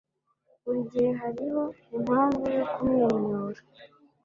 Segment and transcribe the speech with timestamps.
[0.63, 1.61] buri gihe hariho
[1.97, 3.61] impamvu yo kumwenyura